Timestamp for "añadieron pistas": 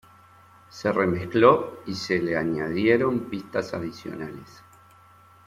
2.35-3.71